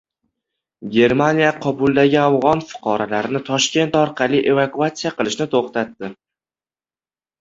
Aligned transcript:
Germaniya 0.93 1.51
Kobuldagi 1.65 2.17
afg‘on 2.23 2.63
fuqarolarini 2.71 3.43
Toshkent 3.51 3.99
orqali 4.03 4.41
evakuasiya 4.55 5.13
qilishni 5.21 5.49
to‘xtatdi 5.53 6.15